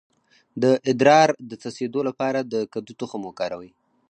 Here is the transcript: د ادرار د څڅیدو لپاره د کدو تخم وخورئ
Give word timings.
د 0.61 0.63
ادرار 0.89 1.29
د 1.49 1.51
څڅیدو 1.61 2.01
لپاره 2.09 2.39
د 2.51 2.53
کدو 2.73 2.93
تخم 3.01 3.21
وخورئ 3.25 3.69